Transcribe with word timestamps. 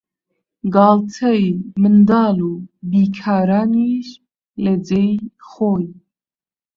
گاڵتەی 0.73 1.43
منداڵ 1.81 2.37
و 2.49 2.53
بیکارانیش 2.89 4.07
لە 4.63 4.73
جێی 4.87 5.15
خۆی 5.47 5.87